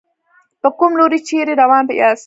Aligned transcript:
په 0.61 0.67
کوم 0.79 0.91
لوري 0.99 1.19
چېرې 1.27 1.53
روان 1.63 1.83
ياستئ. 2.01 2.19